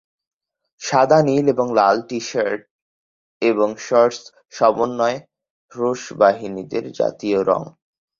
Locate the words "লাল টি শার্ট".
1.73-2.61